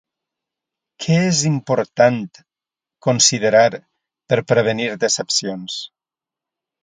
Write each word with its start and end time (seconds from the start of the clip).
Què 1.03 1.15
és 1.25 1.41
important 1.49 2.17
considerar 3.07 3.67
per 4.33 4.39
prevenir 4.53 4.87
decepcions? 5.05 5.77